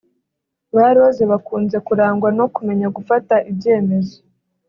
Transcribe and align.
Ba 0.75 0.87
Rose 0.95 1.23
bakunze 1.31 1.77
kurangwa 1.87 2.29
no 2.37 2.45
kumenya 2.55 2.87
gufata 2.97 3.35
ibyemezo 3.51 4.17